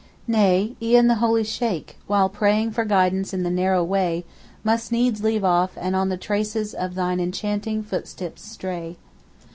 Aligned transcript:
Nay, 0.25 0.75
e'en 0.81 1.05
the 1.05 1.17
holy 1.21 1.43
Sheykh, 1.43 1.95
while 2.07 2.27
praying 2.27 2.71
For 2.71 2.85
guidance 2.85 3.35
in 3.35 3.43
the 3.43 3.51
narrow 3.51 3.83
way, 3.83 4.25
Must 4.63 4.91
needs 4.91 5.21
leave 5.21 5.43
off, 5.43 5.77
and 5.77 5.95
on 5.95 6.09
the 6.09 6.17
traces 6.17 6.73
Of 6.73 6.95
thine 6.95 7.19
enchanting 7.19 7.83
footsteps 7.83 8.41
stray. 8.43 8.97